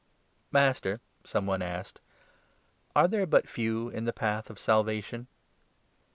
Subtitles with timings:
[0.51, 1.99] "Master," some one asked,
[2.95, 5.27] "are there but few in the path 23 of Salvation